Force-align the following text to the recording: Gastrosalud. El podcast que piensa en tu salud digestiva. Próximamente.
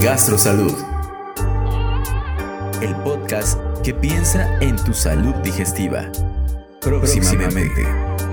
Gastrosalud. 0.00 0.72
El 2.80 2.96
podcast 3.04 3.58
que 3.84 3.92
piensa 3.92 4.58
en 4.60 4.76
tu 4.76 4.94
salud 4.94 5.34
digestiva. 5.44 6.10
Próximamente. 6.80 8.31